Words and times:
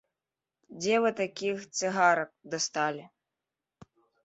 Дзе 0.79 0.95
вы 1.03 1.11
такіх 1.19 1.57
цыгарак 1.77 2.29
дасталі? 2.55 3.03